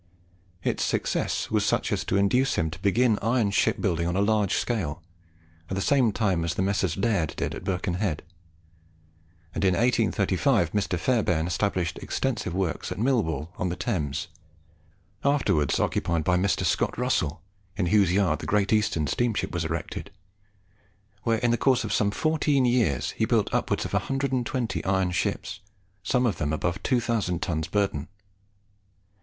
[0.63, 4.55] Its success was such as to induce him to begin iron shipbuilding on a large
[4.55, 5.03] scale,
[5.69, 6.97] at the same time as the Messrs.
[6.97, 8.23] Laird did at Birkenhead;
[9.53, 10.97] and in 1835, Mr.
[10.97, 14.27] Fairbairn established extensive works at Millwall, on the Thames,
[15.23, 16.65] afterwards occupied by Mr.
[16.65, 17.43] Scott Russell,
[17.75, 20.09] in whose yard the "Great Eastern" steamship was erected,
[21.21, 24.47] where in the course of some fourteen years he built upwards of a hundred and
[24.47, 25.59] twenty iron ships,
[26.01, 28.07] some of them above 2000 tons burden.